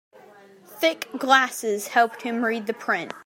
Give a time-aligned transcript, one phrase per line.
[0.65, 3.13] Thick glasses helped him read the print.